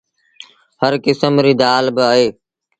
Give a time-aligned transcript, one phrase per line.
[0.81, 2.27] هر ڪسم ريٚ دآل با اهي۔